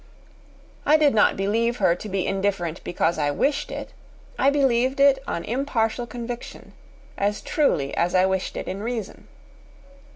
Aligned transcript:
I 0.83 0.97
did 0.97 1.13
not 1.13 1.37
believe 1.37 1.77
her 1.77 1.93
to 1.93 2.09
be 2.09 2.25
indifferent 2.25 2.83
because 2.83 3.19
I 3.19 3.29
wished 3.29 3.69
it; 3.69 3.93
I 4.39 4.49
believed 4.49 4.99
it 4.99 5.21
on 5.27 5.43
impartial 5.45 6.07
conviction, 6.07 6.73
as 7.19 7.39
truly 7.39 7.95
as 7.95 8.15
I 8.15 8.25
wished 8.25 8.57
it 8.57 8.67
in 8.67 8.81
reason. 8.81 9.27